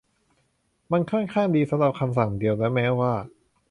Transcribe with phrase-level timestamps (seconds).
[0.91, 3.13] มันค่อนข้างดีสำหรับคำสั่งคำเดียวและแม้ว่า